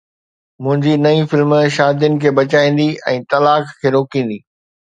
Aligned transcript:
منهنجي 0.63 0.93
نئين 1.03 1.25
فلم 1.33 1.51
شادين 1.77 2.17
کي 2.23 2.33
بچائيندي 2.41 2.89
۽ 3.15 3.23
طلاق 3.35 3.73
کي 3.83 3.93
روڪيندي 3.99 4.41